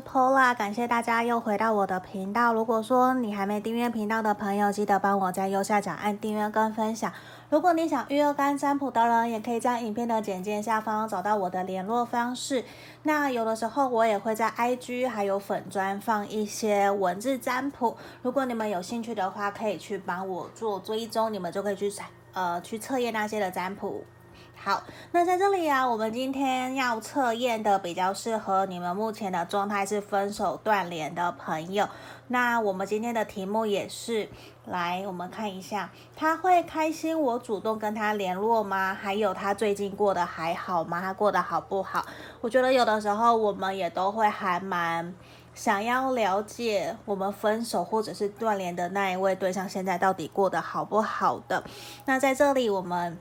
[0.00, 2.52] Pola，感谢大家又回到我的频道。
[2.52, 7.12] 如果说你还没订阅频道的朋友，记得帮我在右下角按订阅跟分享。
[7.48, 12.64] 如果你想预约干占卜的人，也可以在影片的简介下方找到我的联络方式。
[13.02, 24.04] 那有的时候我也会在 IG 还有粉专放一些文字占卜，如果你们有兴趣的话，可以去帮我做追踪，你们就可以去测呃去测验那些的占卜。
[24.62, 24.82] 好，
[25.12, 31.88] 那在这里啊，我们今天要测验的比较适合你们目前的状态是分手断联的朋友。
[32.28, 34.28] 那我们今天的题目也是，
[34.66, 38.92] 来我们看一下，他会开心我主动跟他联络吗？
[38.92, 41.00] 还有他最近过得还好吗？
[41.00, 42.04] 他过得好不好？
[42.42, 45.14] 我觉得有的时候我们也都会还蛮
[45.54, 51.64] 想要了解我们分手或者是断联的那一位对象现在到底过得好不好的。
[52.04, 53.18] 那在这里我们。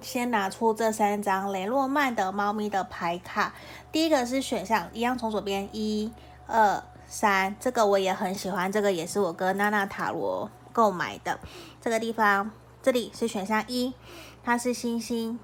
[0.00, 3.52] 先拿出这三张雷诺曼的猫咪的牌卡，
[3.90, 6.12] 第一个是选项，一样从左边，一、
[6.46, 11.38] 二、三，这个我也很喜欢，这个也是我跟娜娜塔罗购买的。
[11.80, 12.50] 这个地方，
[12.82, 13.92] 这里是选项一，
[14.44, 15.38] 它是星星，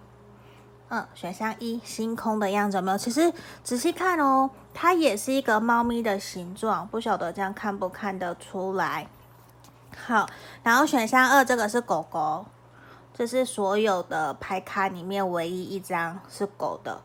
[0.88, 2.97] 嗯，选项一，星空的样子有没有？
[2.97, 3.33] 其实
[3.64, 9.08] 仔细看哦，它也是一个猫咪的形状，不晓得这样看不看得出来？
[10.06, 10.28] 好，
[10.62, 12.47] 然后选项二，这个是狗狗。
[13.19, 17.00] 这是所有的牌卡里面唯一一张是狗的。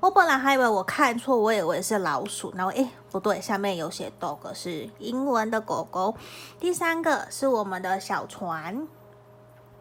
[0.00, 2.52] 我本来还以为我看错，我以为是老鼠。
[2.56, 6.16] 然后诶，不对，下面有写 dog 是英文的狗狗。
[6.58, 8.88] 第三个是我们的小船，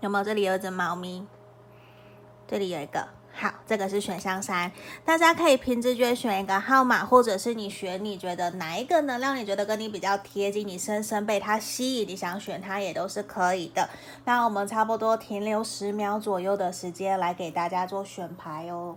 [0.01, 0.23] 有没有？
[0.23, 1.25] 这里有一只猫咪，
[2.47, 3.07] 这里有一个。
[3.33, 4.71] 好，这个是选项三，
[5.03, 13.89] 大家可以凭直觉选一个号码，或者是你选你觉得哪一个能量你觉得跟你比较贴近，你深深被它吸引，你想选它也都是可以的。
[14.25, 18.95] 那我们差不多停留十秒左右的时间来给大家做选牌哦。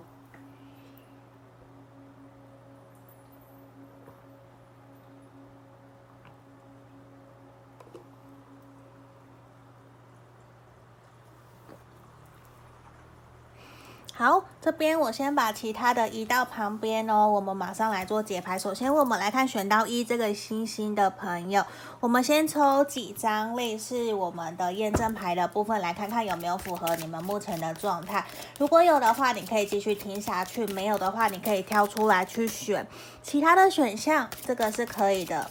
[14.17, 17.29] 好，这边我先把其他的移到旁边哦。
[17.29, 18.57] 我们马上来做解牌。
[18.57, 21.67] 首先，我们来看选到一这个星星的朋友，
[21.99, 28.25] 我们先抽几张类似我们的验证牌的部分，来看看有没有符合你们目前的状态。
[28.57, 32.87] 如果有的话，你可以继续听下去；没有的话，你可以挑出来去选
[33.21, 35.51] 其他的选项，这个是可以的。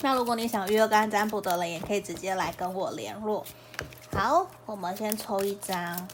[0.00, 3.46] 那如果你想预约干占卜的人，也可以直接来跟我联络。
[4.12, 6.08] 好，我们先抽一张。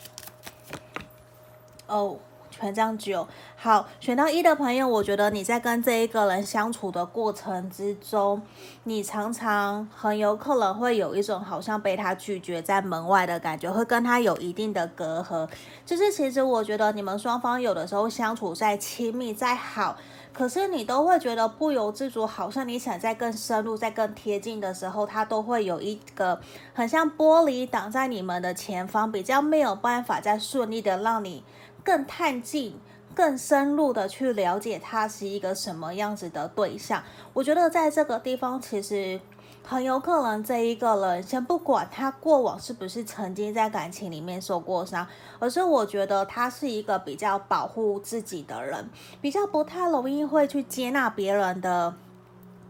[1.86, 2.16] 哦，
[2.50, 3.26] 权杖九，
[3.56, 8.42] 好，选到一的朋友，我觉得你在跟这一个人相处的过程之中，
[8.84, 15.48] 你常常很有可能会有一种好像被他拒绝在门外的感觉，会跟他有一定的隔阂。
[15.84, 19.96] 就是其实我觉得你们双方有的时候相处再亲密再好，
[20.32, 26.38] 可是你都会觉得不由自主，好像你想再更深入、再更贴近的时候，他都会有一个
[26.74, 31.42] 很像玻璃挡在你们的前方，比较没有办法再顺利的让你。
[31.84, 32.78] 更探近、
[33.14, 39.20] 更深入的去了解他是一个什么样子的对象，我觉得在这个地方其实
[39.64, 45.06] 很有可能这一个人，先不管他过往是不是曾经在感情里面受过伤，
[45.38, 48.88] 而是我觉得他是一个比较保护自己的人，
[49.20, 51.94] 比较不太容易会去接纳别人的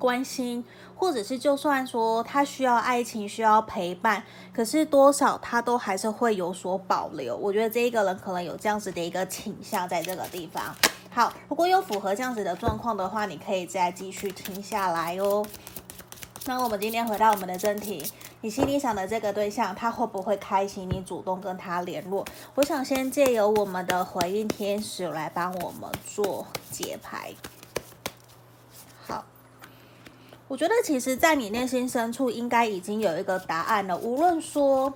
[0.03, 0.65] 关心。
[0.95, 4.23] 或者是就算说他需要爱情，需要陪伴，
[4.55, 7.37] 可是多少他都还是会有所保留。
[7.37, 10.63] 我觉得这一个人可能有这样子的一个倾向在这个地方。
[11.11, 15.45] 好，如果有符合这样子的状况的话，你可以再继续听下来哦。
[16.47, 18.05] 那我们今天回到我们的正题，
[18.43, 20.89] 你心里想的这个对象，他会不会开心？
[20.89, 22.25] 你主动跟他联络？
[22.55, 27.35] 我想先借由我们的回应天使来帮我们做解牌。
[30.53, 33.97] 我觉得其实，在你内心深处，应该已经有一个答案了。
[33.97, 34.93] 无论说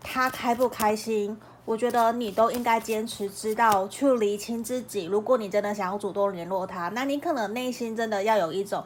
[0.00, 5.04] 他开不开心，我觉得你都应该坚持知道去厘清自己。
[5.04, 8.82] 如果你真的想要主动联络他，那你可能内心真的要有一种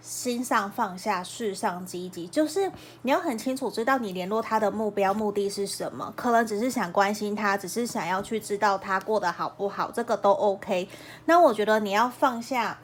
[0.00, 2.70] 心上放下，事上积极，就是
[3.02, 6.14] 你要很清楚知道你联络他的目标目的是什么。
[6.16, 10.88] 可能只是想关心他，只是想要去知道他过得好不好，这个都 OK。
[11.24, 12.78] 那我觉得你要放下。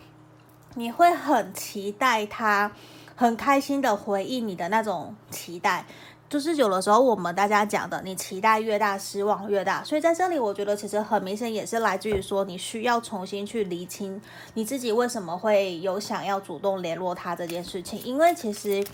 [0.78, 2.70] 你会很期待他
[3.16, 5.84] 很开心的回应你的那种期待，
[6.30, 9.82] 就是有的时候我们大家讲的，你期待越大，失望越大。
[9.82, 14.22] 所以在这里，我觉得其实很明显也是来自于说，你需要重新去厘清
[14.54, 18.84] 你自己为什么会有想要主动联络他这件事情，因为其实。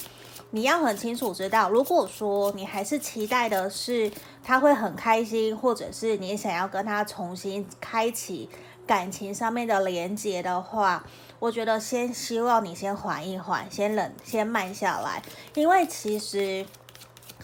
[0.50, 4.08] 你要很清楚知道，如果说你还是期待的是
[4.40, 8.48] 他会很开心，或者是你想要跟他重新开启
[8.86, 11.04] 感情上面的连接的话，
[11.44, 15.23] 我觉得先希望你先缓一缓，先冷，先慢下来，
[15.55, 16.64] 因为其实。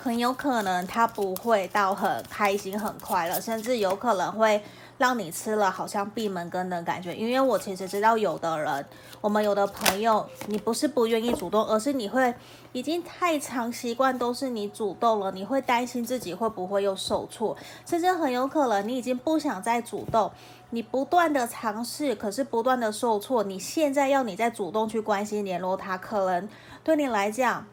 [0.03, 4.63] 很有可能他不会到很开心、很快乐，甚至有可能会
[4.97, 7.15] 让你吃了好像闭门羹的感觉。
[7.15, 8.87] 因为我其实知道有的人，
[9.21, 12.35] 我们有的朋友，你不是不愿意主动，而是你会
[12.73, 17.55] 已经太长习惯都是你主动了，你会担心自己会不会又受挫，
[17.85, 20.33] 甚至很有可能你已经不想再主动，
[20.71, 23.45] 你不断的尝试，可是不断的受挫。
[23.45, 26.49] 你现在要你再主动去关心联络他，可能
[26.83, 27.67] 对你来讲。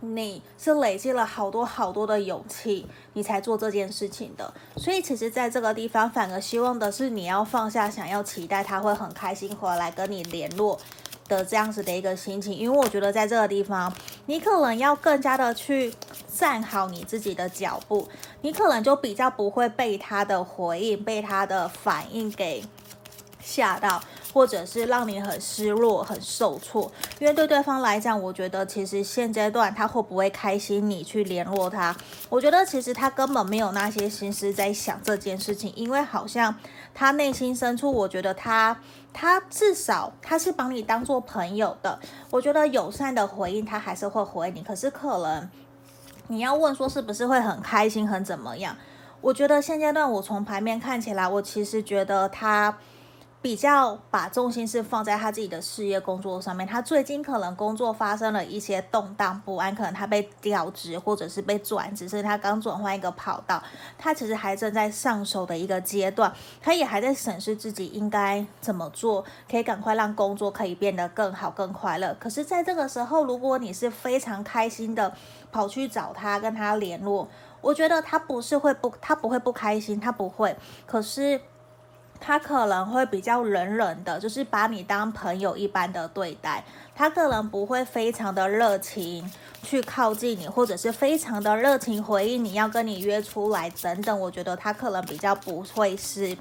[0.00, 4.52] 你是累积了好多好多的勇气，你才做这件事情的。
[4.76, 10.78] 所以其实，在这个地方，反而希望的是你要放下想要期待他会很开心回来跟你联络
[11.28, 12.54] 的这样子的一个心情。
[12.54, 13.92] 因为我觉得在这个地方，
[14.26, 15.92] 你可能要更加的去
[16.32, 18.08] 站好你自己的脚步，
[18.42, 22.64] 你可能就比较不会被他的回应、被他的反应给
[23.40, 24.02] 吓到。
[24.34, 26.90] 或者是让你很失落、很受挫，
[27.20, 31.96] 因为对对方来讲，我觉得其实现阶段他会不会开心你去联络他？
[32.28, 36.52] 我觉得其实他根本没有那些心思在想这件事情，因为好像
[36.92, 38.76] 他内心深处，我觉得他
[39.14, 41.98] 他至少他是把你当做朋友的。
[42.28, 45.48] 我觉得友善的回应他还是会回你，可是可能
[46.28, 48.76] 你要问说是不是会很开心、很怎么样？
[49.22, 52.76] 我觉得现阶段我从牌面看起来，我其实觉得他。
[53.44, 63.62] 比较把重心是放在他自己的事业工作上面，他最近可能工作发生了一些动荡不安，可能他被调职或者是被转职，是他刚转换一个跑道，
[63.98, 66.32] 他其实还正在上手的一个阶段，
[66.62, 72.16] 他也还在审视自己应该怎么做，可以赶快让工作可以变得更好更快乐。
[72.18, 75.12] 可是，在这个时候，如果你是非常开心的
[75.52, 77.28] 跑去找他跟他联络，
[77.60, 80.56] 我觉得他不是会不，他不会不开心，他不会，
[80.86, 81.38] 可是。
[82.26, 86.64] 他可能会比较冷冷的，就是把你当朋友一般的对待。
[86.94, 89.30] 他可能不会非常的热情
[89.62, 94.18] 去靠近你，或者是非常的热情回应你要跟你约出来等等。
[94.18, 96.34] 我觉得他可能比较不会是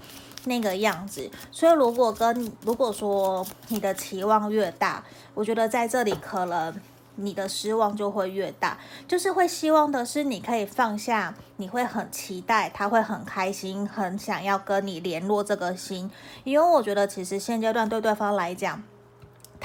[0.45, 1.29] 那个样子。
[1.51, 5.03] 所以如果跟如果说你的期望越大，
[5.33, 6.73] 我觉得在这里可能。
[7.15, 8.77] 你的失望就会越大，
[9.07, 16.09] 就是会希望的是你可以放下，你会很期待，他会很开心，很想要跟你联络这个心，
[16.43, 18.81] 因为我觉得其实现阶段对对方来讲。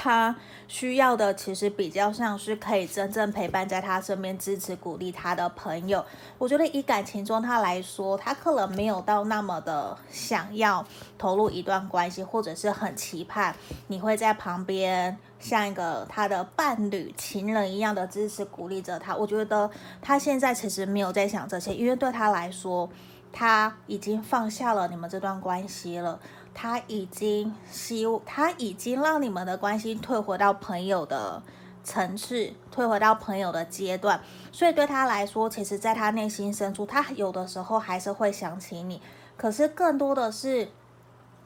[0.01, 0.33] 他
[0.69, 6.05] 需要的其实比较像是可以真正陪伴在他身边、支持鼓励他的朋友。
[6.37, 10.85] 我觉得以感情中他来说，他可能没有到那么的想要
[11.17, 13.53] 投入一段关系，或者是很期盼
[13.87, 19.13] 你会在旁边像一个他的伴侣、情人一样的支持鼓励着他。
[19.13, 19.69] 我觉得
[20.01, 22.89] 他现在其实没有在想这些，因为对他来说，
[23.33, 26.17] 他已经放下了你们这段关系了。
[26.61, 31.41] 他已经希，他已经让你们的关系退回到朋友的
[31.85, 34.19] 层次，退回到朋友的阶段。
[34.51, 39.01] 所以对他来说，其实在他内心深处，他有的时候还是会想起你。
[39.37, 40.67] 可是更多的是，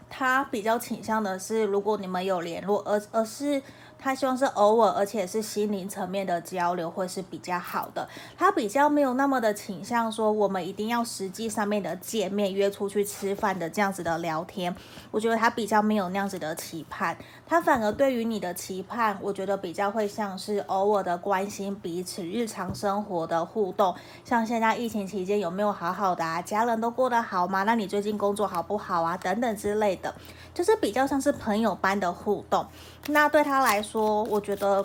[0.10, 3.62] 他比较倾向的是，如果你们有联络，而而是。
[4.04, 8.06] 他希望是偶尔，而且是心灵层面的交流会是比较好的。
[8.38, 14.76] 他比较没有那么的倾向说，我们一定要实际上面的见面、约出去吃饭的这样子的聊天。
[15.10, 17.18] 我觉得他比较没有那样子的期盼。
[17.48, 23.96] 他反而对于你的期盼，我觉得比较会像是偶尔的关心彼此日常生活的互动。
[24.26, 26.42] 像现在疫情期间有没有好好的啊？
[26.42, 27.64] 家人都过得好吗？
[27.64, 29.16] 那你最近工作好不好啊？
[29.16, 30.14] 等等之类的，
[30.54, 32.66] 就是比较像是朋友般的互动。
[33.08, 34.84] 那对他来说，说我觉得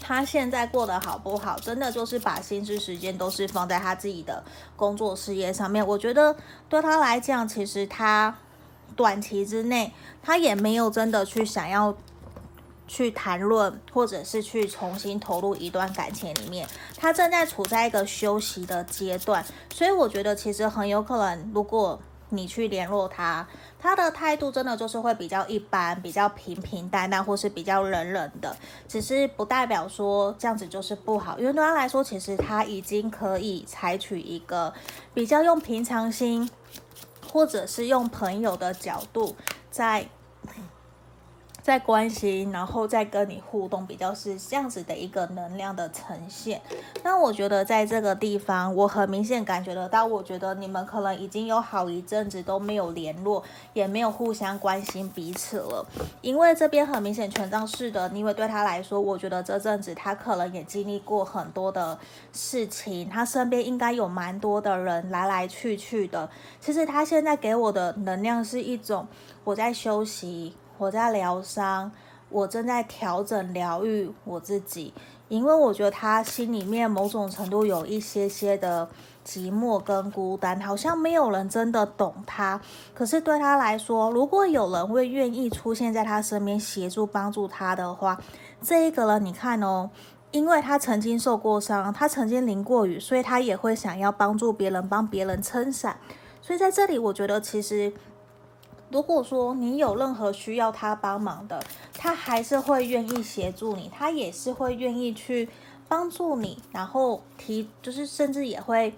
[0.00, 4.42] 他现在过得好不好，真的就是把心思时间都是放在他自己的
[4.76, 5.86] 工作事业上面。
[5.86, 6.34] 我觉得
[6.70, 8.34] 对他来讲，其实他
[8.96, 11.94] 短期之内他也没有真的去想要
[12.88, 16.66] 去谈论，或者是去重新投入一段感情里面。
[16.96, 22.00] 他正在处在一个休息的阶段，所以我觉得其实很有可能，如果
[22.36, 23.46] 你去联络他。
[23.80, 28.56] 他的态度真的就是会比较一般，比较平平淡淡，或是比较冷冷的。
[28.88, 34.72] 只是不代表说这样子就是不好，因为对他来说，其实他已经可以采取一个
[35.12, 36.48] 比较用平常心，
[37.30, 39.36] 或者是用朋友的角度
[39.70, 40.08] 在
[41.64, 46.60] 在关心，然后再跟你互动，比较是这样子的一个能量的呈现。
[47.02, 53.42] 那我觉得在这个地方，我很明显感觉得到，我觉得你们可能已经有好一阵子都没有联络，
[53.72, 55.86] 也没有互相关心彼此了。
[56.20, 61.98] 因为这边很明显权杖四的，因为对他来说，我觉得这阵子他可能也经历过很多的
[62.34, 66.28] 事情，他身边应该有蛮多的人来来去去的。
[66.60, 69.08] 其实他现在给我的能量是一种
[69.44, 70.54] 我在休息。
[70.84, 71.90] 我在疗伤，
[72.28, 74.92] 我正在调整疗愈我自己，
[75.28, 78.86] 因为我觉得他心里面某种程度有一些些的
[79.26, 82.60] 寂寞跟孤单，好像没有人真的懂他。
[82.92, 88.20] 可是对他来说，如果有人会愿意出现在他身边协助帮助他的话，
[88.60, 89.88] 这一个人你看哦，
[90.32, 95.96] 因为他曾经受过伤，他曾经淋过雨，所以他也会想要帮助别人，帮别人撑伞。
[96.42, 97.90] 所以在这里，我觉得其实。
[98.90, 101.64] 如果说你有任何需要他帮忙的，
[101.94, 105.48] 他还是会愿意协助你，他也是会愿意去
[105.88, 108.94] 帮助你，然后提就是甚至也会，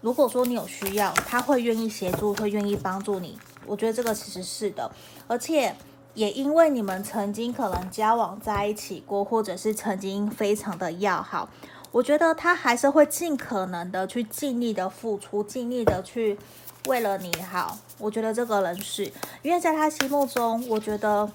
[0.00, 3.38] 如果说你有需要，他会愿意协助，会愿意帮助你。
[3.66, 4.90] 我觉得这个其实是的，
[5.26, 5.74] 而且
[6.14, 11.50] 也因为你们曾经可能交往在一起过，或者是曾经非常的要好，
[11.90, 16.38] 我觉得他还是会尽可能的去尽力的付出，尽力的去。
[16.86, 19.04] 为了你好，我觉得这个人是
[19.42, 21.28] 因为在他心目中，我觉得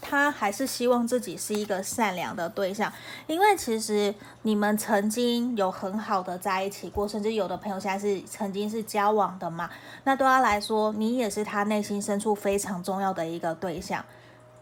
[0.00, 2.92] 他还是希望自己是一个善良的对象。
[3.26, 9.70] 因为其实你们曾经有很好的在一起过，甚至有的朋友现在是曾经是交往的嘛。
[10.04, 14.04] 那对他来说，你也是他内心深处非常重要的一个对象。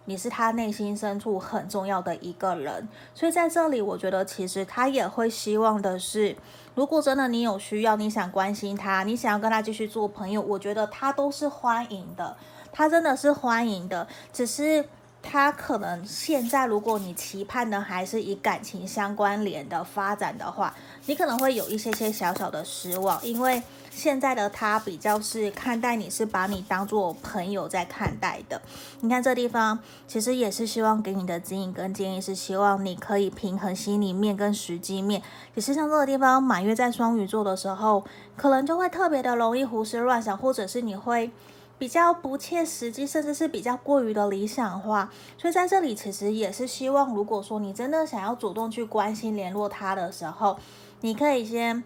[0.06, 6.34] 你是他内心深处很重要的一个人，所以在这里，我觉得其实他也会希望的是，
[6.74, 12.36] 如果真的你有需要，你想关心他，你想要跟他继续做朋友，我觉得他都是欢迎的，
[12.72, 14.86] 他真的是欢迎的，只是。
[15.28, 20.72] 他可能现在，如果你期盼的还是以感情相关联的发展的话，
[21.06, 28.62] 你可能会有一些些小小的失望，因为现在的他比较是看待你是把你当做朋友在看待的。
[29.00, 35.20] 你看这地方，其实也是希望给你的指引跟建议是希望你可以平衡心里面跟实际面。
[35.54, 38.04] 也是像这个地方，满月在双鱼座的时候，
[38.36, 41.30] 可能就会特别的容易胡思乱想，或者是你会。
[41.78, 50.58] 比较不切实际，甚至是比较过于的理想化，所以在这里其实也是希望，如果说你真的想要主动去关心联络他的时候，
[51.02, 51.84] 你可以先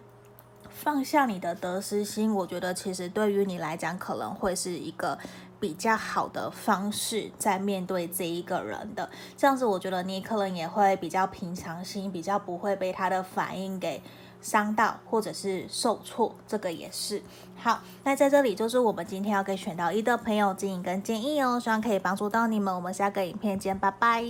[0.68, 2.32] 放下你的得失心。
[2.32, 5.18] 我觉得其实对于你来讲，可能会是一个
[5.59, 14.00] 比较好的方式，在面对这一个人的这样子，我觉得你可能也会比较平常心，比较不会被他的反应给。
[14.40, 17.23] 伤到或者是受挫，这个也是
[17.56, 17.80] 好。
[18.04, 22.75] 那在这里就是我们今天要给选到一的朋友指引跟建议哦，希望可以帮助到你们。
[22.75, 24.25] 我们下个影片见，拜拜。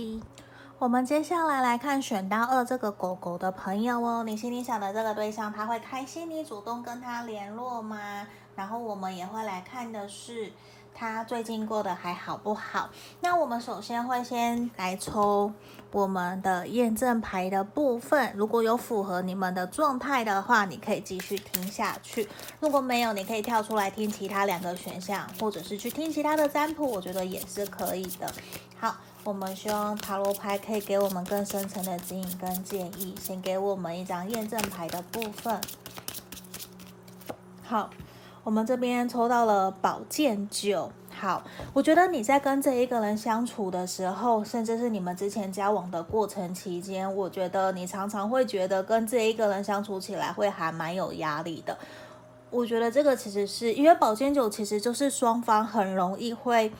[0.79, 8.27] 我们接下来来看选到二这个狗狗的朋友哦，你心里想的这个对象，他会开心你主动跟他联络吗？
[8.55, 10.51] 然后我们也会来看的是。
[10.93, 12.89] 他最近过得还好不好？
[13.21, 15.51] 那我们首先会先来抽
[15.91, 22.27] 我们的验证牌的部分，如果有符合你们的状态的话，你可以继续听下去；
[22.59, 28.31] 如果没有，你可以跳出来听其他两个选项，或者是去听其他的占卜，我觉得也是可以的。
[28.79, 33.15] 好，我们希望塔罗牌可以给我们更深层的指引跟建议。
[33.19, 35.59] 先给我们一张验证牌的部分。
[37.63, 37.89] 好。
[38.43, 41.43] 我们这边抽到了宝剑九，好，
[41.73, 51.77] 我觉得你在跟这一个人相处的时候，甚至是你们之前交往的过程期间，我觉得你常常会觉得跟这一个人相处起来会还蛮有压力的。
[52.49, 56.71] 我觉得这个其实是因为宝剑九其实就是双方很容易会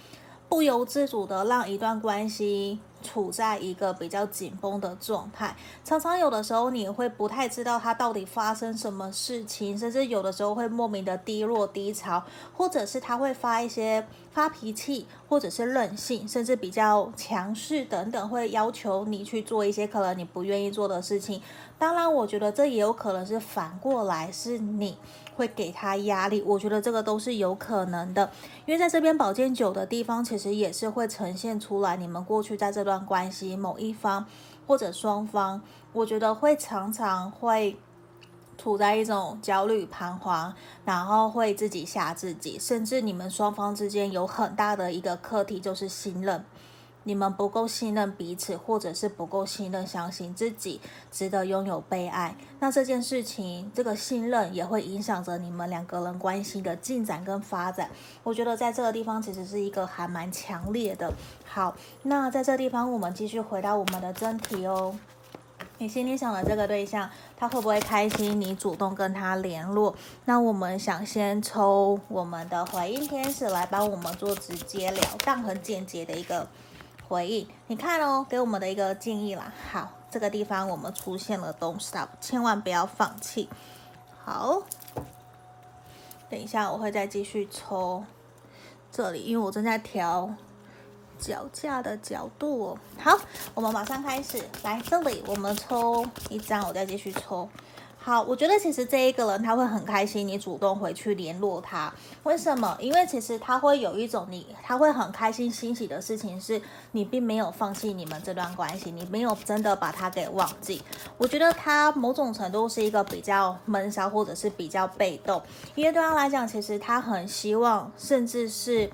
[0.50, 2.80] 不由自主的让一段关系。
[3.02, 12.24] 处在一个比较紧绷的状态，常常有的时候你会不太知道它到底发生什么事情，甚至有的时候会莫名的低落低潮，
[12.56, 21.42] 或者是他会发一些发脾气，或者是任性，甚至比较强势等等，会要求你去做一些可能你不愿意做的事情。
[21.82, 24.96] 当然，我觉得这也有可能是反过来是你。
[25.34, 28.30] 会给他压力，我觉得这个都是有可能的，
[28.68, 34.24] 因为在这边宝剑九的地方，其实也是会呈现出来你们过去在这段关系某一方
[34.68, 35.60] 或者双方，
[35.94, 37.76] 我觉得会常常会
[38.56, 40.54] 处在一种焦虑彷徨，
[40.86, 46.46] 然后会自己吓自己，甚至你们双方之间有很大的一个课题就是信任。
[47.04, 50.80] 你们不够信任彼此，或者是不够信任，相信自己
[51.12, 52.36] 值得拥有被爱。
[52.60, 57.90] 那这件事情，这个信任也会影响着你们两个人关系的进展跟发展。
[58.24, 61.12] 我觉得在这个地方其实是一个还蛮强烈的。
[61.44, 64.96] 好，那在这地方，我们继续回到我们的真题哦。
[65.80, 68.40] 你心里想的这个对象，他会不会开心？
[68.40, 69.96] 你主动跟他联络？
[70.26, 76.48] 那我们想先抽我们的回应天使来帮我们做直接了当、很简洁的一个。
[77.12, 79.52] 回应，你看哦，给我们的一个建议啦。
[79.70, 83.50] 好，这个地方我们出现了 Don't stop，千万不要放弃。
[84.24, 84.64] 好，
[86.30, 88.06] 等一下我会再继续抽
[88.94, 90.34] 这里，因为我正在调
[91.20, 92.78] 脚架的角度哦。
[92.98, 93.20] 好，
[93.54, 97.50] 我们马上开始，来这里我们抽一张，我再继续抽。
[98.04, 101.94] 好，我觉得其实这一个人他会很开心，你主动回去联络他，
[102.24, 102.76] 为什么？
[102.80, 106.60] 因为其实他会有一种你，他会很开心欣喜的事情是，
[106.94, 110.82] 你并没有放弃你们这段关系，你没有真的把他给忘记。
[111.20, 115.40] 我觉得他某种程度是一个比较闷骚或者是比较被动，
[115.76, 118.90] 因为对他来讲，其实他很希望，甚至是。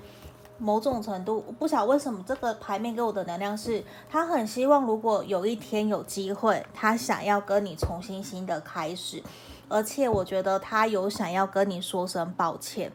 [0.58, 9.22] 某种程度，我不晓得为什么这个牌面给我的能量是，他很希望如果有一天有机会，他想要跟你重新新的开始，
[9.68, 12.92] 而且我觉得他有想要跟你说声抱歉，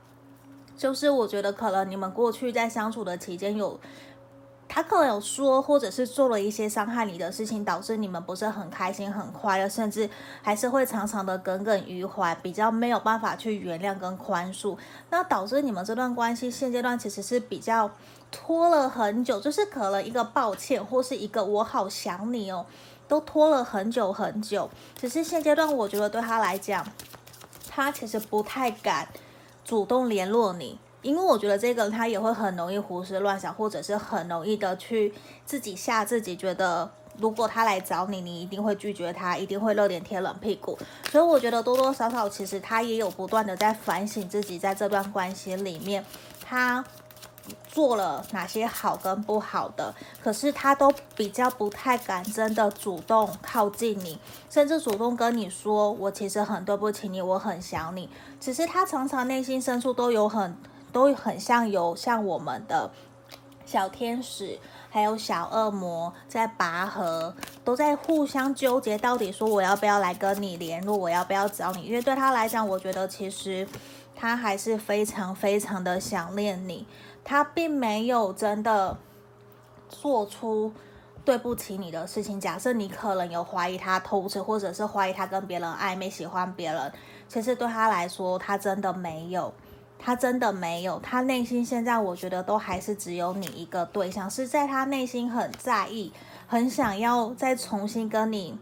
[0.77, 3.79] 就是我觉得可能你们过去在相处的期间有。
[4.75, 10.09] 他可能有说，或者是做了一些伤害你的事情，导致你们不是很开心、很快乐，甚至
[10.41, 14.75] 还是会常常的耿耿于怀，比较没有办法去原谅跟宽恕。
[15.11, 17.91] 那导致你们这段关系现阶段其实是比较
[18.31, 22.65] 拖了很久，就是可能一个抱歉，或是一个我好想你哦，
[23.07, 24.67] 都拖了很久很久。
[24.99, 26.83] 只是现阶段，我觉得对他来讲，
[27.69, 29.07] 他其实不太敢
[29.63, 30.79] 主动联络你。
[31.03, 35.13] 因为我觉得这个他也会很容易胡思乱想，或者是很容易的去
[35.45, 40.79] 自己吓自己，觉得如果他来找你，你一定会拒绝他，一定会热脸贴冷屁股。
[41.11, 46.03] 所以我觉得多多少少其实他也有不断的在反省自己，在这段关系里面
[46.43, 46.83] 他
[47.67, 49.93] 做了哪些好跟不好的，
[50.23, 54.17] 可是他都比较不太敢真的主动靠近你，
[54.49, 58.09] 甚至主动跟你说我其实很对不起你，我很想你。
[58.39, 60.55] 只是他常常内心深处都有很。
[60.93, 62.89] 都很像有像我们的
[63.65, 64.59] 小天使，
[64.89, 67.35] 还有小恶魔在拔河，
[67.65, 71.81] 都在互相纠结，到底说我要不要来跟你联络，我要不要找你？
[71.87, 73.67] 因为对他来讲，我觉得其实
[74.15, 76.85] 他还是非常非常的想念你，
[77.23, 78.95] 他并没有真的
[79.89, 80.71] 做出
[81.25, 82.39] 对不起你的事情。
[82.39, 86.93] 假设你可能有怀疑他偷吃，或者是怀疑他跟别人暧昧，喜欢别人，
[87.27, 89.51] 其实对他来说，他真的没有。
[89.97, 96.11] 他真的没有，他内心现在我觉得都还是只有你一个对象，是在他内心很在意，
[96.45, 98.57] 很想要再重新跟你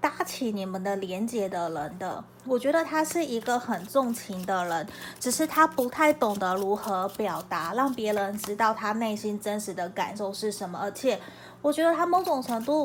[0.00, 2.24] 搭起你们的连接的人的。
[2.44, 4.86] 我觉得他是一个很重情的人，
[5.20, 10.78] 只是他不太懂得如何表达，让别人知道他内心真实的感受是什么。
[10.80, 11.20] 而且
[11.62, 12.84] 我觉得他某种程度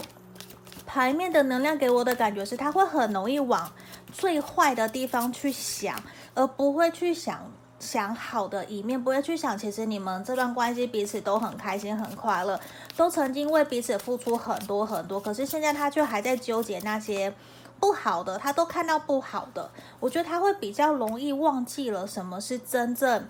[0.85, 3.71] 牌面的能量给我的感觉是，他会很容易往
[4.11, 5.95] 最坏的地方去想，
[6.35, 7.51] 而不会去想。
[7.81, 12.57] 想好的一面，不会去想，其实你们这段关系彼此都很开心、很快乐，
[12.95, 15.19] 都曾经为彼此付出很多很多。
[15.19, 17.33] 可是现在他却还在纠结那些
[17.79, 19.67] 不好的，他都看到不好的。
[19.99, 23.27] 我觉得他会比较容易忘记了什么是真正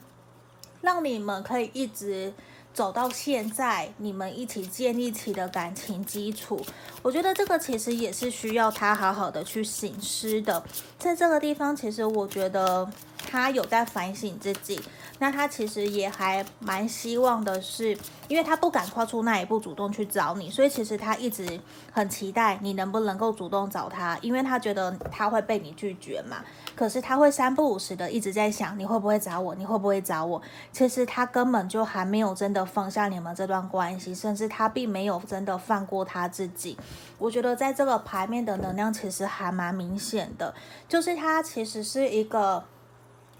[0.81, 2.33] 让你们可以一直
[2.73, 6.61] 走到现在，你们一起建立起的感情基础。
[7.01, 10.61] 我觉得这个其实也是需要他好好的去省思的。
[10.99, 12.89] 在这个地方，其实我觉得。
[13.31, 14.77] 他有在反省自己，
[15.19, 21.57] 那他其实也还蛮希望的是，因为他不敢跨出那一步主动去找你，所以其实他一直
[21.93, 26.43] 很期待你能不能够主动找他，因为他觉得他会被你拒绝嘛。
[26.75, 29.55] 可是他会三不五时的一直在想，你会不会找我？
[29.55, 30.41] 你会不会找我？
[30.73, 36.77] 其实他根本就还没有真的放下你们这段关系，甚至他并没有真的放过他自己。
[37.17, 40.53] 我觉得在这个牌面的能量其实还蛮明显的，
[40.89, 42.65] 就是他其实是一个。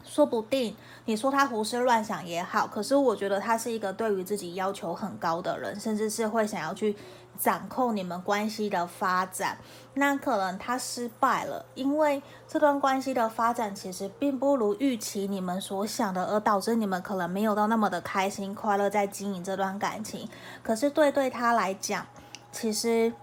[0.04, 6.96] 说不定你说他胡思乱想也好，可是我觉得他是一个对于自己要求很高的人，甚至是会想要去
[7.40, 9.58] 掌控你们关系的发展。
[9.94, 20.28] 那可能他失败了，因为这段关系的发展其实并不如预期你们所想的，而导致你们可能没有到那么的开心快乐在经营这段感情。
[20.62, 22.06] 可是对对他来讲，
[22.52, 23.14] 其实。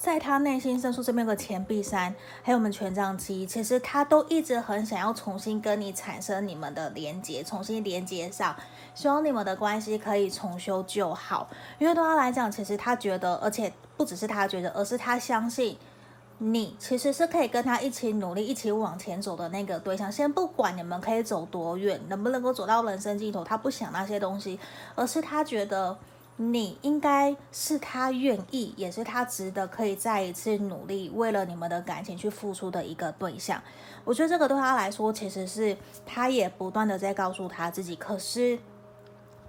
[0.00, 8.56] 在他内心深处这边有个钱币三，还有我们权杖七，其实他都一直很想要重新跟你产生你们的连接，重新连接上，
[8.94, 11.46] 希望你们的关系可以重修旧好。
[11.78, 15.76] 因为对他来讲，其实他觉得，而且不只是他觉得，而是他相信
[16.38, 20.10] 你其实是可以跟他一起努力、一起往前走的那个对象。
[20.10, 24.58] 先不管你们可以走多远，能不能够走到人生尽头，他不想那些东西，
[24.94, 25.98] 而是他觉得。
[26.42, 33.62] 你应该是他愿意，也是他值得可以再一次努力，为了你们的感情去付出的一个对象。
[34.06, 35.76] 我觉得这个对他来说，其实是
[36.06, 37.94] 他也不断的在告诉他自己。
[37.94, 38.58] 可是，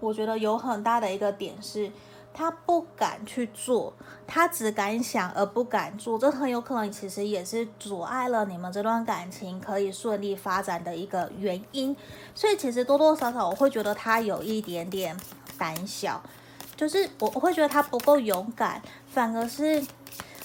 [0.01, 1.89] 我觉得有很大的一个点是，
[2.33, 3.93] 他不敢去做，
[4.27, 11.95] 他只敢想而不敢做，这很有可能其实也是阻碍了你们这段感情可以顺利发展的一个原因。
[12.35, 15.15] 所以，其实多多少少我会觉得他有一点点
[15.57, 16.21] 胆小。
[16.81, 19.85] 就是我我会觉得他不够勇敢，反而是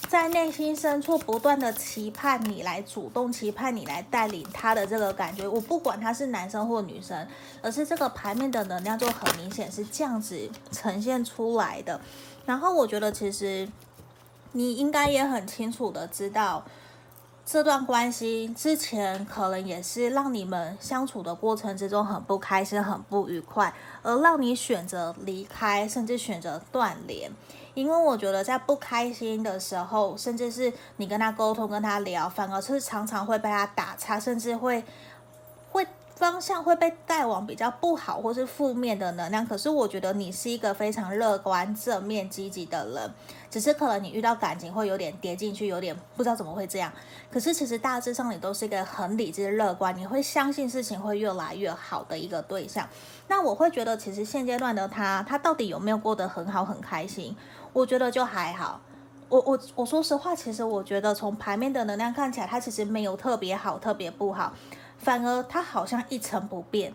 [0.07, 5.47] 在内心深处不断的期盼你来主动，期盼你来带领他的这个感觉。
[5.47, 7.27] 我不管他是男生或女生，
[7.63, 11.99] 而是这个牌面的能量就很明显是这样子呈现出来的。
[12.45, 13.67] 然后我觉得其实
[14.51, 16.63] 你应该也很清楚的知道。
[17.49, 27.31] 这段关系之前可能也是让你们相处的过程之中很不开心、很不愉快，而让你选择离开，甚至选择断联。
[27.73, 34.83] 因为我觉得在不开心的时候，甚至是你跟他沟通、跟他聊，反而是常常会被他打岔，甚至会
[36.17, 39.45] 方向会被带往比较不好或是负面的能量。
[39.45, 43.13] 可是我觉得你是一个非常乐观、正面、积极的人。
[43.51, 46.91] 只是可能你遇到感情会有点跌进去，有点不知道怎么会这样。
[47.31, 52.89] 可是其实大致上你都是一个很理智、乐观，你会相信事情会越来越好的一个对象。
[53.27, 57.35] 那我会觉得，其实现阶段的他，他到底有没有过得很好、很开心？
[57.73, 58.81] 我觉得就还好。
[59.29, 64.53] 我我我说实话，其实我觉得从牌面的能量看起来，他其实没有特别好、特别不好，
[64.97, 66.93] 反而他好像一成不变。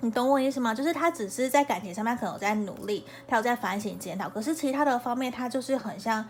[0.00, 0.72] 你懂我意思吗？
[0.72, 6.24] 就是他只是在感情上面可能有在努力，他有在反省检讨，可是其他的方面他就是很像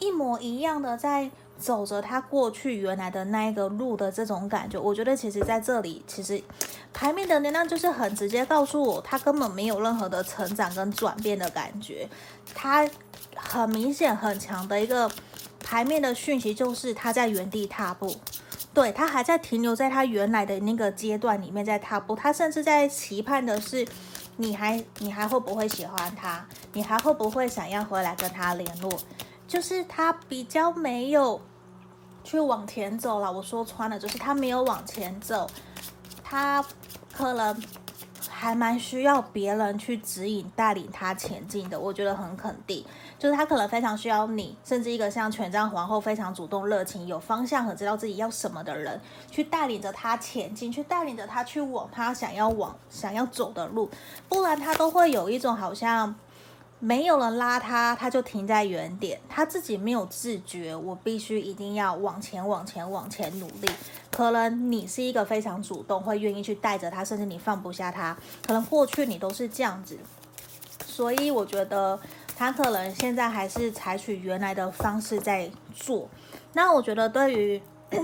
[0.00, 4.76] 一模一样的在走着他过去原来的那一个路的这种感觉。
[4.76, 6.42] 我觉得其实在这里，其实
[6.92, 12.08] 牌面的能量就是很直接告诉我，他根本没有任何的成长跟转变的感觉。
[12.52, 12.84] 他
[13.36, 15.08] 很明显很强的一个
[15.60, 18.12] 牌面的讯息就是他在原地踏步。
[18.74, 22.16] 对，他还在停留在他原来的那个阶段里面，在踏步。
[22.16, 23.86] 他甚至在期盼的是，
[24.36, 26.44] 你还你还会不会喜欢他？
[26.72, 28.92] 你还会不会想要回来跟他联络？
[29.46, 31.40] 就是他比较没有
[32.24, 33.32] 去往前走了。
[33.32, 35.48] 我说穿了，就是他没有往前走，
[36.24, 36.64] 他
[37.12, 37.62] 可能。
[38.44, 42.84] 还蛮需要别人去指引、带领他前进的，我觉得很肯定。
[43.18, 53.88] 就是他可能非常需要你，甚至一个像权杖皇后非常主动、热情、有方向和知道自己要什么的人，去带领着他前进，去带领着他去往他想要往、想要走的路。
[54.28, 56.14] 不然他都会有一种好像。
[56.84, 60.76] 没有人拉他，他就停在原点，他自己没有自觉。
[60.76, 63.70] 我必须一定要往前、往前、往前努力。
[64.10, 68.14] 可能你是一个非常主动，会愿意去带着他，甚至你放不下他。
[68.46, 69.98] 可能过去你都是这样子，
[70.84, 71.98] 所以我觉得
[72.36, 76.06] 他可能现在还是采取原来的方式在做。
[76.52, 77.62] 那我觉得对于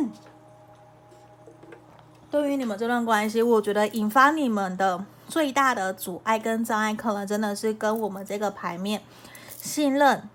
[2.31, 5.05] 对于你们这段关系，我觉得引发你们的。
[5.31, 9.01] 最大的阻碍跟障碍，可能真的是跟我们这个牌面
[9.57, 10.29] 信任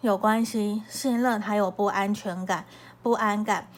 [0.00, 0.82] 有关系。
[0.88, 2.64] 信任还有不安全感、
[3.02, 3.68] 不安感。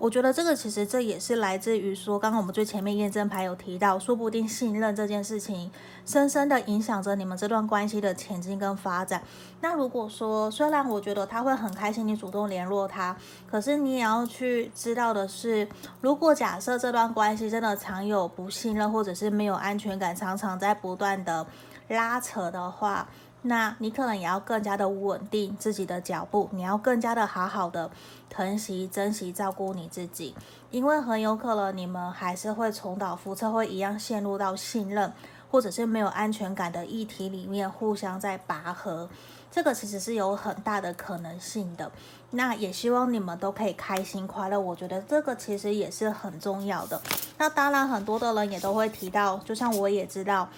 [0.00, 5.70] 我觉得这个其实这也是来自于说，刚刚我们最前面验证牌有提到，说不定信任这件事情
[6.06, 9.22] 深深的影响着你们这段关系的前进跟发展。
[9.60, 13.14] 那如果说，虽然我觉得他会很开心你主动联络他，
[13.46, 15.68] 可是你也要去知道的是，
[16.00, 21.46] 如果假设这段关系真的常有不信任或者是没有安全感，常常在不断的
[21.88, 23.06] 拉扯的话。
[23.42, 27.90] 那你可能也要更加的稳定自己的脚步，你要更加的好好的
[28.28, 30.34] 疼惜、珍惜、照顾你自己，
[30.70, 35.10] 因为很有可能你们还是会重蹈覆辙，会一样陷入到信任
[35.50, 39.08] 或者是没有安全感的议题里面，互相在拔河。
[39.50, 41.90] 这个其实是有很大的可能性的。
[42.32, 47.00] 那也希望你们都可以开心快乐，我觉得这个其实也是很重要的。
[47.38, 50.48] 那当然，很多的人也都会提到，就像我也知道。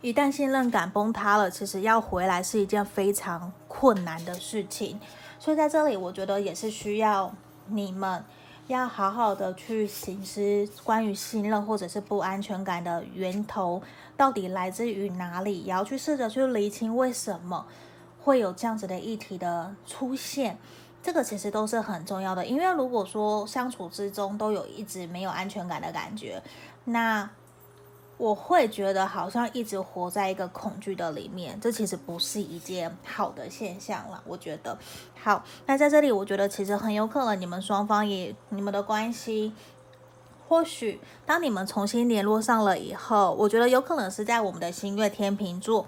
[0.00, 5.00] 一旦信任感崩塌了，其实要回来是一件非常困难的事情。
[5.40, 7.34] 所以在这里，我觉得也是需要
[7.66, 8.24] 你们
[8.68, 13.82] 要好好的去省思关于信任或者是不安全感的源头
[14.16, 17.66] 到底来自于哪里，也要去试着去厘清为什么
[18.22, 20.58] 会有这样子的议题的出现，
[21.02, 22.46] 这个其实都是很重要的。
[22.46, 26.40] 因为如果说相处之中都有一直没有安全感的感觉，
[26.84, 27.28] 那
[28.18, 34.20] 我会觉得好像一直活在一个恐惧的里面，这其实不是一件好的现象了。
[34.26, 34.76] 我觉得，
[35.22, 39.52] 好，那在这里，我觉得其实很有可能你们双方也你们的关系，
[40.48, 45.86] 或许当你们重新联络上了以后，我觉得有可能是在我们的新月天秤座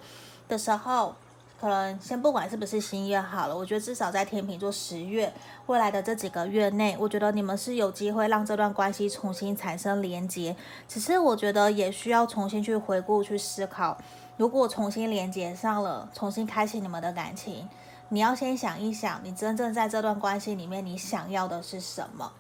[0.49, 1.17] 的时候。
[1.61, 5.31] 可能先不管是不是新月好了，我觉得至少在天秤座十月
[5.67, 10.57] 未来的这几个月内，我觉得你们是有机会让这段关系重新产生连接。
[10.89, 13.99] 只是我觉得也需要重新去回顾、去思考，
[14.39, 17.69] 如果重新连接上了，重新开启你们的感情，
[18.09, 22.33] 你要先想一想，你真正在这段关系里面你想要的是什么？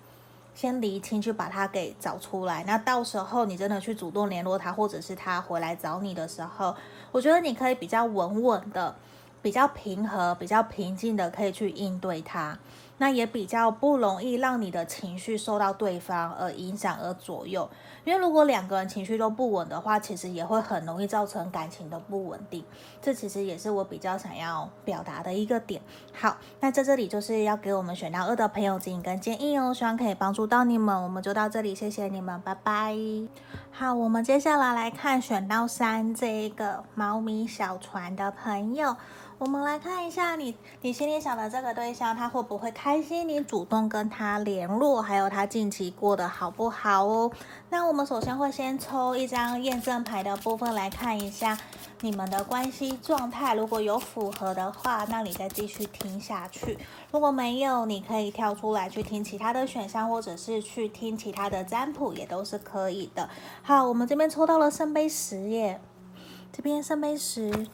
[0.55, 2.65] 先厘清，去把它给找出来。
[2.67, 6.75] 那到时候你真的去主动联络他，或者是他回来找你的时候，
[7.13, 8.95] 我觉得你可以比较稳稳的。
[9.43, 12.59] 比较平和、比较平静的，可以去应对它，
[12.99, 17.69] 那也比较不容易让你的情绪受到对方而影响而左右。
[18.05, 22.65] 因为如果两个人情绪都不稳的话，其实也会很容易造成感情的不稳定。
[23.03, 25.81] 这其实也是我比较想要表达的一个点。
[26.13, 31.03] 好，那在这里就是要给我们选到二的朋友指引跟建议哦，希望可以帮助到你们。
[31.03, 32.97] 我们就到这里，谢谢你们，拜拜。
[33.71, 38.97] 好，我们接下来来看选到三这一个猫咪小船的朋友。
[39.41, 43.27] 我们来看一下你，你心里想的这个对象，他会不会开心？
[43.27, 47.33] 你主动跟他联络，还有他近期过得好不好哦？
[47.71, 51.57] 那我们首先会先抽一张验证牌的部分来看一下
[52.03, 53.55] 你们的关系状态。
[53.55, 56.77] 如果有符合的话，那你再继续听下去；
[57.11, 63.31] 如果没有，你可以跳出来去听其他的选项，或者是去听其他的占卜，也都是可以的。
[63.63, 65.81] 好，我们这边抽到了圣杯十耶，
[66.53, 67.67] 这边圣杯十。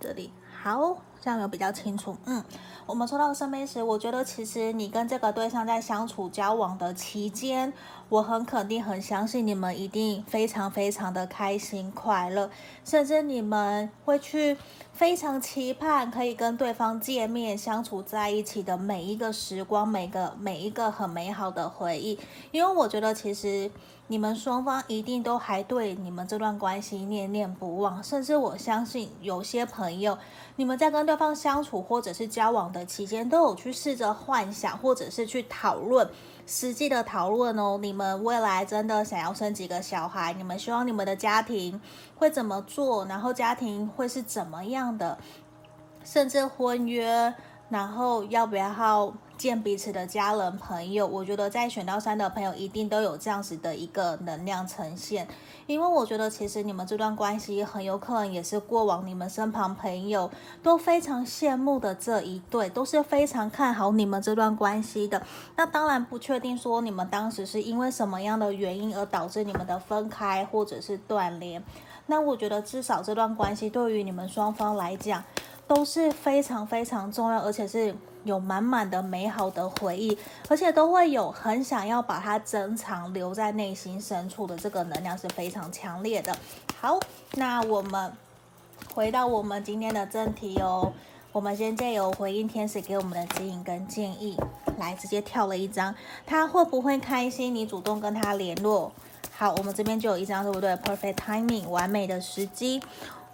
[0.00, 0.32] 这里
[0.62, 2.16] 好，这样有比较清楚。
[2.24, 2.42] 嗯，
[2.86, 7.72] 我们说到圣杯时，我觉得其实你跟这个对象在相处交往的期间，
[8.08, 12.50] 我很肯定、很相信你们一定非常非常的开心快乐，
[12.84, 14.56] 甚至你们会去
[14.92, 22.18] 非常期盼可以跟对方见面、相处在一起的每一个时光、每个每一个很美好的回忆。
[22.52, 23.70] 因为我觉得其实。
[24.08, 30.16] 你们双方一定都还对你们这段关系念念不忘，甚至我相信有些朋友，
[30.54, 36.08] 你们在跟对方相处或者是交往的期间，都有去试着幻想，或者是去讨论，
[36.46, 37.78] 实际的讨论哦。
[37.82, 40.32] 你们未来真的想要生几个小孩？
[40.32, 41.78] 你们希望你们的家庭
[42.14, 43.04] 会怎么做？
[43.04, 45.18] 然后家庭会是怎么样的？
[46.04, 47.34] 甚至婚约。
[47.68, 48.70] 然后要不要
[49.36, 51.06] 见彼此的家人朋友？
[51.06, 55.28] 我觉得在选到三的朋友一定都有这样子的一个能量呈现，
[55.66, 60.30] 因为我觉得其实你们这段关系很有可能也是过往你们身旁朋友
[60.62, 65.22] 都非常羡慕的这一对，都是非常看好你们这段关系的。
[65.56, 71.62] 那当然不确定说你们当时是因为什么样的原因而导致你们的分开或者是断联。
[72.06, 75.22] 那我觉得至少这段关系对于你们双方来讲。
[75.66, 80.16] 都是非常非常重要，而且是有满满的美好的回忆，
[80.48, 86.36] 而且都会有很想要把它珍藏留在内心深处的这个能量是非常强烈的。
[86.78, 86.98] 好，
[87.32, 88.12] 那我们
[88.94, 90.92] 回到我们今天的正题哦。
[91.32, 94.38] 我们先借由回应天使给我们的指引跟建议，
[94.78, 97.54] 来直接跳了一张，他会不会开心？
[97.54, 98.90] 你主动跟他联络。
[99.36, 102.80] 好，我们这边就有一张，对不对？Perfect timing，完美的时机。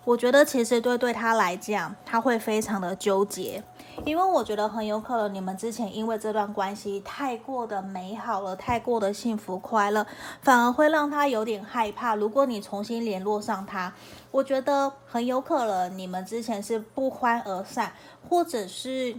[0.04, 3.62] 我觉得其实对对他来讲，他会非常的纠结，
[4.04, 10.04] 因为我觉得很有可能你们之前因为这段关系太过的美好了，太过的幸福快乐，
[10.40, 12.16] 反而会让他有点害怕。
[12.16, 13.92] 如果你重新联络上他，
[14.32, 17.92] 我觉得很有可能你们之前是不欢而散，
[18.28, 19.14] 或者是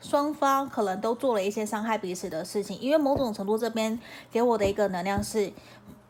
[0.00, 2.80] 双方可能都做了一些伤害彼此的事情。
[2.80, 4.00] 因为某种程度这边
[4.32, 5.52] 给我的一个能量是。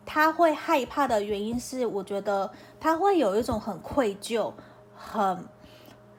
[0.06, 4.52] 他会害怕的原因是，我觉得他会有一种很愧疚、
[4.94, 5.44] 很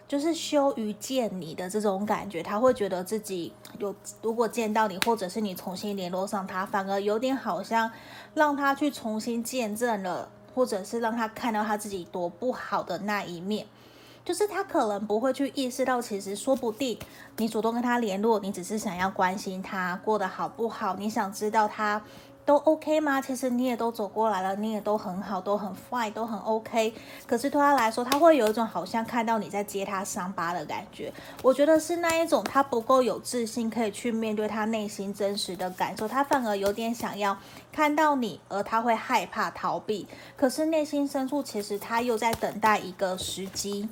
[0.08, 2.42] 就是羞于见你的这种感觉。
[2.44, 7.92] 他会觉得自己有如果见到你，或者是你重新联络上他，反而有点好像
[8.34, 13.68] 让他去重新见证了，或者是让他看到他自己多不好的那一面。
[14.24, 16.98] 就是他可能不会去意识到，其实说不定
[17.38, 22.02] 你主动跟他联络，你只是想要关心他过得好不好，你想知道他。
[22.46, 23.20] 都 OK 吗？
[23.20, 26.94] 其实你也都走过来了，你也都很好，都很 fine，都很 OK。
[27.26, 31.12] 可是对他来说，他会有一种好像看到你在揭他伤疤的感觉。
[31.42, 36.08] 我觉得是那一种他不够有自信，可以去面对他内心真实的感受。
[36.08, 37.36] 他反而有点想要
[37.72, 40.08] 看到你，而他会害怕逃避。
[40.38, 43.90] 可是内心深处，其实他又在等待一个时机。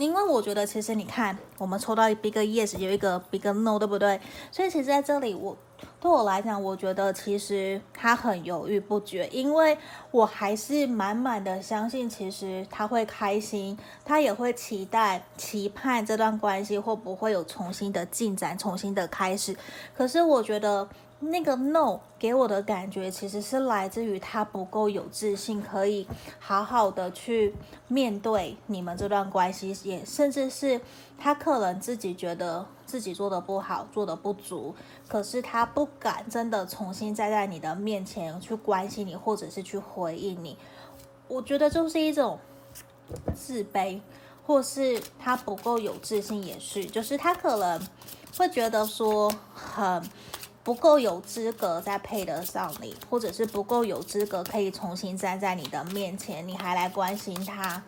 [0.00, 4.20] 因为我觉得其实你看，我们抽到一 big yes，有一个 big no，对不对？
[4.50, 5.56] 所以其实在这里我。
[5.98, 9.76] 对我来讲，我觉得其实他很犹豫不决，因为
[10.10, 19.56] 我还是满满的相信，其实他会开心，他也会期待、期盼这段关系会不会有重新的进展、重新的开始。
[19.96, 20.88] 可是我觉得。
[21.22, 26.06] 那个 no 给我的感觉，其实是来自于他不够有自信，可以
[26.38, 27.54] 好好的去
[27.88, 30.80] 面对你们这段关系，也甚至是
[31.18, 34.74] 他可能自己觉得自己做的不好，做的不足，
[35.06, 40.56] 可是他不敢真的重新再在你的面前去关心你，或者是去回应你。
[41.28, 42.38] 我觉得就是一种
[43.34, 44.00] 自卑，
[44.46, 47.78] 或是他不够有自信，也是，就是他可能
[48.38, 50.02] 会觉得说很。
[50.62, 57.82] 不够有资格再配得上你，或者是不够有资格可以重新站在你的面前，你还来关心他，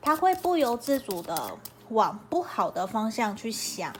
[0.00, 1.58] 他会不由自主的
[1.88, 3.92] 往不好的方向去想，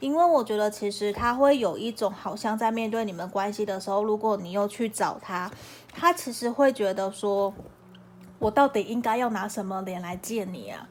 [0.00, 5.48] 因为我觉得其实他会有一种好像在面对你们关系的时候，如果你又去找他，
[5.94, 7.54] 他其实会觉得说，
[8.40, 10.88] 我到底应该要拿什么脸来见你啊？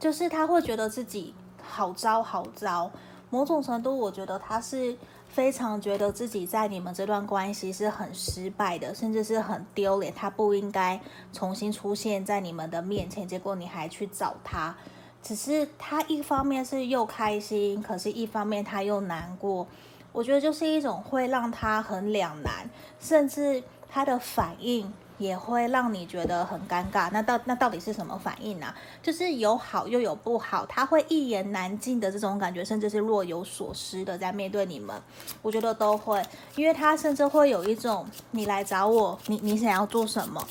[0.00, 2.90] 就是他会觉得自己好糟好糟，
[3.30, 4.98] 某种程度我觉得他是。
[5.36, 10.10] 非常觉得自己在你们这段关系是很失败的，甚至是很丢脸。
[10.14, 10.98] 他不应该
[11.30, 14.74] 重新出现在你们的面前，结果你还去找他。
[15.22, 19.66] 只是他一方面是又开心，可是一方面他又难过。
[20.10, 24.90] 我觉得就是一种会让他很两难，甚至他的反应。
[25.18, 28.74] 也会让你觉得很尴尬，那到那到底是什么反应呢？
[29.02, 34.94] 就是有好又有不好，他会一言难尽的这种感觉，甚至是若有所思的在面对你们，
[35.40, 36.22] 我觉得都会，
[36.54, 40.46] 因为他甚至会有一种你来找我，你你想要做什么？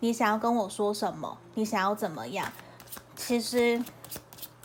[0.00, 1.38] 你想要跟我说什么？
[1.54, 2.50] 你想要怎么样？
[3.16, 3.82] 其实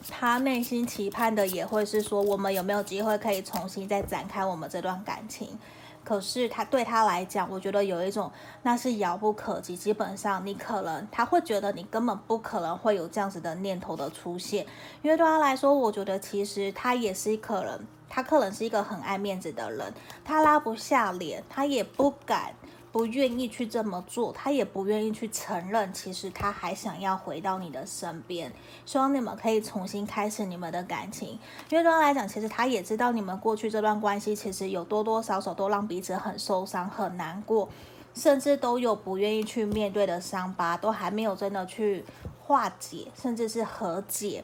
[0.10, 5.58] 他内心期盼的也会是说，我们有没有机会可以重新再展开我们这段感情？
[6.06, 9.76] 可是他对他来讲，我觉得有一种那是遥不可及。
[9.76, 14.66] 基本上，你可能他会觉得你根本不可能会有这样子的念头的出现，
[15.02, 19.92] 因为对他来说，我觉得其实他也是可能，他可能是一个很爱面子的人，
[20.24, 22.54] 他拉不下脸，他也不敢。
[22.96, 28.50] 不愿意去这么做，他也不愿意去承认，其实他还想要回到你的身边，
[28.86, 31.38] 希望你们可以重新开始你们的感情。
[31.70, 37.68] 因为对他来讲，其实他也知道你们过去这段关系，其实有多多少少都让彼此很受伤、很难过，
[38.14, 42.06] 甚至都有不愿意去面对的伤疤，都还没有真的去
[42.40, 44.42] 化解，甚至是和解，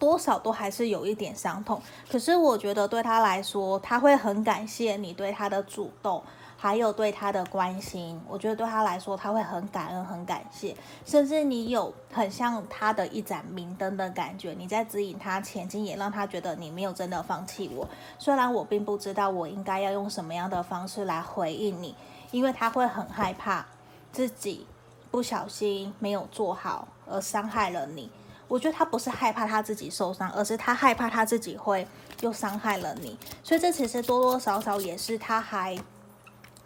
[0.00, 1.80] 多少都还是有一点伤痛。
[2.10, 6.20] 可是我觉得对他来说，他会很感谢你对他的主动。
[6.62, 17.88] 还有对他的关心，我觉得对他来说，他会很感恩、很感谢，甚至你有很像他的一盏明灯的感觉，你在指引他前进，也让他觉得你没有真的放弃我。
[18.16, 21.96] 虽然我并不知道我应该要用什么样的方式来回应你，
[22.30, 23.66] 因为他会很害怕
[24.12, 24.64] 自己
[25.10, 28.08] 不小心没有做好而伤害了你。
[28.46, 31.84] 我觉得他不是害怕他自己受伤，而是他害怕他自己会
[32.20, 33.18] 又伤害了你。
[33.42, 35.76] 所以这其实多多少少也是他还。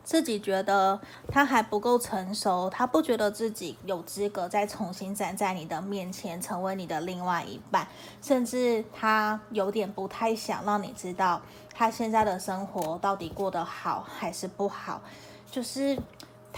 [0.06, 7.88] 自己觉得他还不够成熟，他不觉得自己有资格再重新站在你的面前，成为你的另外一半，
[8.22, 11.42] 甚至他有点不太想让你知道
[11.74, 15.02] 他现在的生活到底过得好还是不好，
[15.50, 15.98] 就是。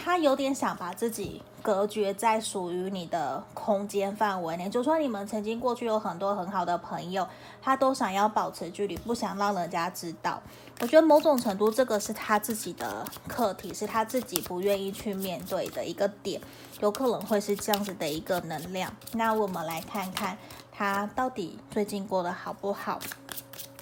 [0.01, 7.27] 他有点想把自己隔绝在属于你的空间范围内，就说你们曾经过去有很多很好的朋友，
[7.61, 10.41] 他都想要保持距离，不想让人家知道。
[10.81, 16.41] 我觉得某种程度这个是他自己的课题，是他自己不愿意去面对的一个点，
[16.81, 18.95] 有可能会是这样子的一个能量。
[19.13, 20.39] 那我们来看看
[20.71, 23.01] 他到底最近过得好不好。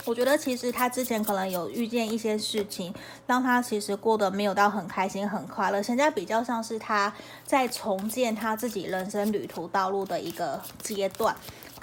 [0.06, 2.94] 我觉得其实他之前可能有遇见一些事情，
[3.26, 5.82] 让他其实过得没有到很开心、很快乐。
[5.82, 7.12] 现在比较像是他
[7.44, 11.36] 在重建他自己人生旅途道路的一个阶段。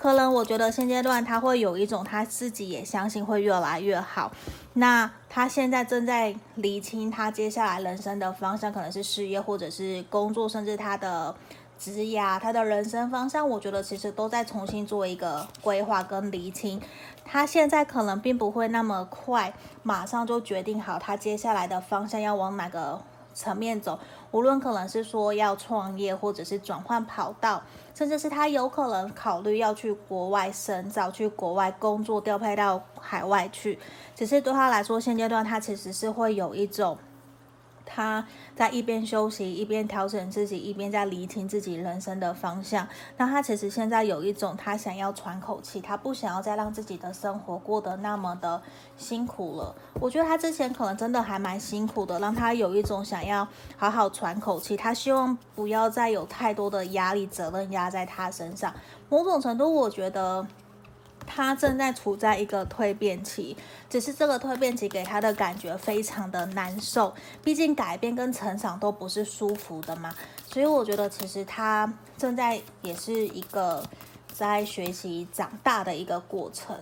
[0.04, 4.30] 可能我觉得现阶段他会有一种他自己也相信会越来越好。
[4.74, 11.34] 那他现在正在厘清他接下来人生的方向，可能是事业或者是工作，甚至他的。
[11.80, 16.80] 职涯，他的人生方向，我觉得其实都在重新做一个规划跟厘清。
[17.26, 23.02] 他现在可能并不会那么快，马上就决定好他接下来的方向要往哪个
[23.34, 24.00] 层面走。
[24.32, 27.62] 无论可能是说要创业，或者是转换跑道，
[27.94, 33.78] 甚至是他有可能考虑要去国外深造，去国外工作，调配到海外去。
[34.16, 36.98] 只是对他来说，现阶段他其实是会有一种。
[37.86, 42.88] 他在一边休息，一边调整自己，一边在厘清自己人生的方向。
[43.18, 48.62] 那他其实现在有一种，他想要喘口气，他不想要再让自己的生活过得那么的
[48.98, 49.76] 辛苦了。
[50.00, 53.48] 我觉得他之前可能真的还蛮辛苦的，让他有一种想要
[53.78, 54.76] 好好喘口气。
[54.76, 58.74] 他希望不要再有太多的压力、责任压在他身上。
[59.10, 60.46] 某种程度，我觉得。
[61.26, 63.56] 他正在处在一个蜕变期，
[63.90, 67.14] 只是这个蜕变期给他的感觉非常的难受。
[67.44, 70.14] 毕竟改变跟成长都不是舒服的嘛，
[70.48, 73.84] 所以我觉得其实他正在也是一个
[74.32, 76.76] 在学习长大的一个过程。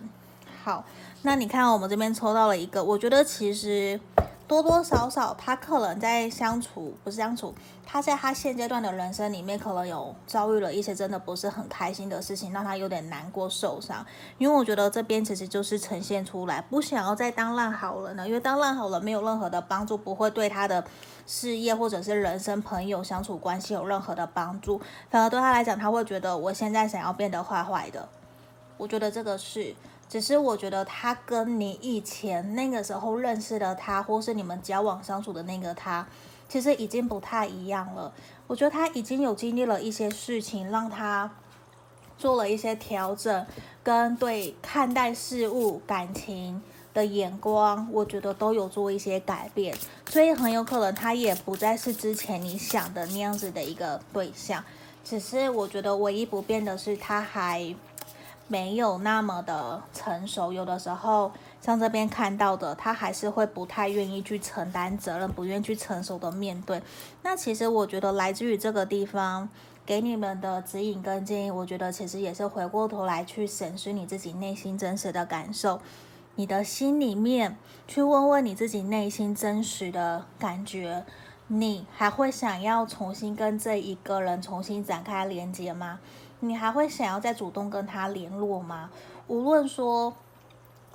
[0.64, 0.86] 好，
[1.22, 4.00] 那你看我们这边抽到了一个，我觉得其实。
[4.52, 14.06] 多多少少，他可能在相处，不是相处，他在他现阶段的人生里面，可能有遭遇了一些真的不是很开心的事情，让他有点难过、受伤。
[14.38, 20.84] 因为我觉得这边其实就是呈现出来，不想要再当烂好人了，因为当烂好人没有任何的帮助，不会对他的
[21.26, 28.10] 事业或者是人生、朋友相处关系有任何的帮助，反而对他来讲，他会觉得我现在想要变得坏坏的。
[28.76, 29.74] 我觉得这个是。
[30.12, 36.06] 只是我觉得他跟你以前那个时候认识的他，或是你们交往相处的那个他，
[36.50, 38.14] 其实已经不太一样了。
[38.46, 41.32] 我觉得他已经有经历了一些事情，让他
[42.18, 43.48] 做了一些调整，
[43.82, 46.62] 跟对看待事物、感情
[46.94, 49.74] 的眼光，我觉得都有做一些改变。
[50.10, 54.62] 所以很有可能他也不再是之前你想的那样子的一个对象。
[55.06, 57.74] 只是我觉得唯一不变的是，他还。
[58.52, 61.32] 没有那么的成熟，有的时候
[61.62, 66.84] 像这边看到的，他还是会不太愿意去承担责任，不愿意去成熟的面对。
[67.24, 69.48] 那其实我觉得来自于这个地方
[69.86, 75.80] 给你们的指引跟建议，我觉得其实也是回过头来去审视你自己内心真实的感受，
[76.36, 77.56] 你的心里面
[77.88, 81.06] 去问问你自己内心真实的感觉，
[81.48, 86.02] 你还会想要重新跟这一个人重新展开连接吗？
[86.42, 88.90] 你还会想要再主动跟他联络吗？
[89.28, 90.14] 无论说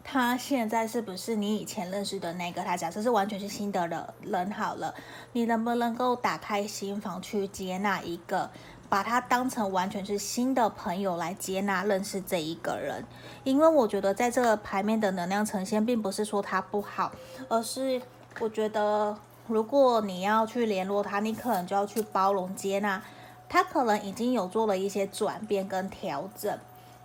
[0.05, 4.93] 他现在是不是你以前认识的那个他，假设是完全是新的人人好了，
[5.33, 8.51] 你能不能够打开心房去接纳一个，
[8.89, 13.05] 把他当成完全是新的朋友来接纳认识这一个人？
[13.45, 17.13] 因为我觉得在这个牌面的能量呈现，并不是说他不好，
[17.49, 18.03] 而是
[18.41, 19.17] 我觉得
[19.47, 23.01] 如果你要去联络他，你可能就要去包容接纳。
[23.49, 26.59] 他可能已经有做了一些转变跟调整，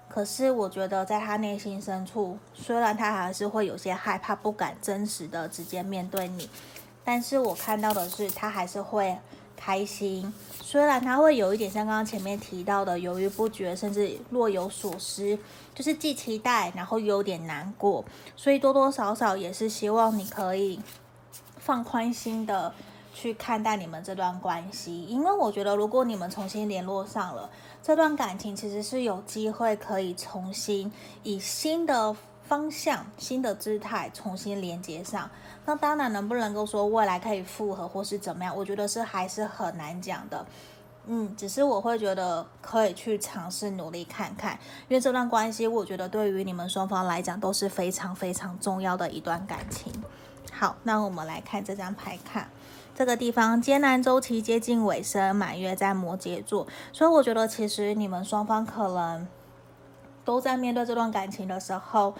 [0.09, 6.49] 可是我觉得在他内心深处，虽然他还是会有些害怕，不敢真实的直接面对你，
[7.05, 9.17] 但是我看到的是他还是会
[9.55, 10.33] 开心。
[10.61, 15.37] 虽然他会有一点像刚刚前面提到的犹豫不决，甚至若有所思，
[15.75, 18.03] 就是既期待，然后有点难过，
[18.35, 20.79] 所以多多少少也是希望你可以
[21.57, 22.73] 放宽心的。
[23.13, 27.49] 去看待你们这段关系，因为我觉得，如果你们重新联络上了，
[27.83, 30.91] 这段感情其实是有机会可以重新
[31.23, 32.15] 以新的
[32.47, 35.29] 方向、新的姿态重新连接上。
[35.65, 40.45] 那当然，能不能够说未来可以复合或是怎么样，我觉得是还是很难讲的。
[41.05, 44.53] 嗯，只是我会觉得可以去尝试努力看看，
[44.87, 49.91] 因为这段关系，我觉得对于你们双方来讲都是非常非常重要的一段感情。
[50.51, 52.47] 好，那我们来看这张牌卡。
[52.93, 59.27] 这个地方艰难周期接近尾声，满月在摩羯座，所以我觉得其实你们双方可能
[60.23, 62.13] 都在面对这段感情的时候，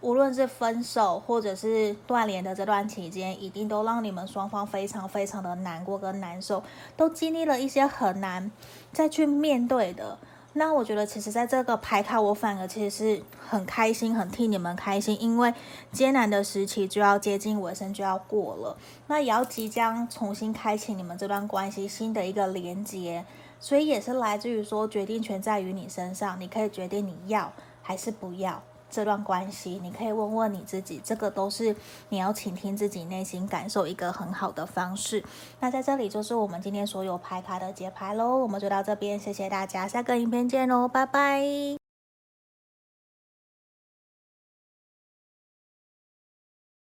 [0.00, 6.62] 无论是分手或者是断联的这段期间，一定都让你们双方非常非常的难过跟难受，
[6.96, 8.50] 都经历了一些很难
[8.92, 10.16] 再去面对的。
[10.58, 15.52] 那我觉得，其实在这个牌卡，我反而其实是很开心，很替你们开心，因为
[15.92, 18.74] 艰难的时期就要接近尾声，就要过了，
[19.06, 23.26] 那也要即将重新开启你们这段关系新的一个连接，
[23.60, 27.52] 所以也是来自于说，决定权在于你身上，你可以决定你要
[27.82, 28.62] 还是不要。
[28.96, 31.76] 这段关系，你可以问问你自己，这个都是
[32.08, 35.22] 你要倾听自己内心感受一个很好的方式。
[35.60, 41.85] 那在这里就是我们今天所有牌卡的解牌喽，我们就到这边，谢谢大家，下个影片见喽，拜拜。